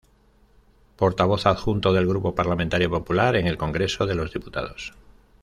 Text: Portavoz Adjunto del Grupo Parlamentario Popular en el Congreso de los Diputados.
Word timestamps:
Portavoz 0.95 1.45
Adjunto 1.45 1.93
del 1.93 2.07
Grupo 2.07 2.33
Parlamentario 2.33 2.89
Popular 2.89 3.35
en 3.35 3.45
el 3.45 3.55
Congreso 3.55 4.07
de 4.07 4.15
los 4.15 4.33
Diputados. 4.33 4.95